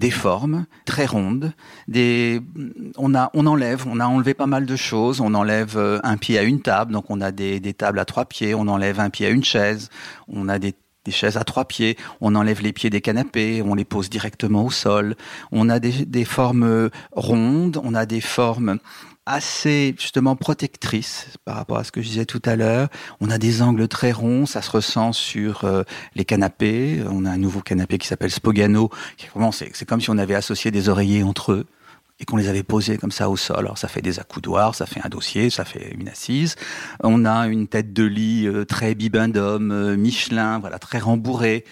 [0.00, 1.52] des formes très rondes.
[1.86, 2.40] Des,
[2.96, 5.20] on a, enlève, on a enlevé pas mal de choses.
[5.20, 8.24] On enlève euh, un pied à une table, donc on a des tables à trois
[8.24, 8.54] pieds.
[8.54, 9.90] On enlève un pied à une chaise.
[10.26, 10.74] On a des
[11.10, 14.70] chaises à trois pieds, on enlève les pieds des canapés, on les pose directement au
[14.70, 15.16] sol.
[15.52, 18.78] On a des, formes rondes, on a des formes
[19.26, 22.88] assez justement protectrice par rapport à ce que je disais tout à l'heure.
[23.20, 25.82] On a des angles très ronds, ça se ressent sur euh,
[26.14, 27.02] les canapés.
[27.10, 28.90] On a un nouveau canapé qui s'appelle Spogano.
[29.16, 31.66] Qui, c'est, comme si on avait associé des oreillers entre eux
[32.20, 33.58] et qu'on les avait posés comme ça au sol.
[33.58, 36.54] Alors ça fait des accoudoirs, ça fait un dossier, ça fait une assise.
[37.02, 41.64] On a une tête de lit euh, très bibendum, euh, Michelin, voilà, très rembourrée.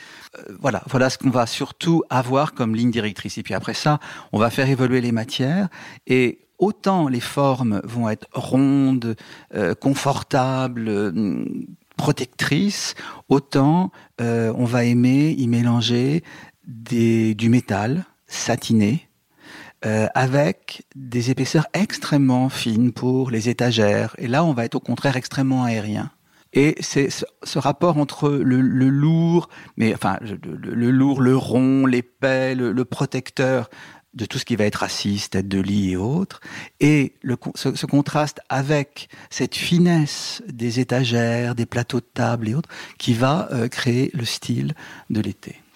[0.58, 3.38] voilà, voilà ce qu'on va surtout avoir comme ligne directrice.
[3.38, 4.00] Et puis après ça,
[4.32, 5.68] on va faire évoluer les matières
[6.06, 9.16] et autant les formes vont être rondes,
[9.54, 11.44] euh, confortables, euh,
[11.96, 12.94] protectrices,
[13.28, 13.90] autant
[14.20, 16.22] euh, on va aimer y mélanger
[16.66, 19.07] des, du métal satiné,
[19.82, 24.14] avec des épaisseurs extrêmement fines pour les étagères.
[24.18, 26.10] Et là, on va être au contraire extrêmement aérien.
[26.54, 32.84] Et c'est ce, rapport entre le, lourd, mais enfin le, lourd, le rond, l'épais, le,
[32.84, 33.68] protecteur
[34.14, 36.40] de tout ce qui va être assise, tête de lit et autres,
[36.80, 42.70] et le, ce, contraste avec cette finesse des étagères, des plateaux de table et autres,
[42.96, 44.74] qui va euh, créer le style
[45.10, 45.60] de l'été.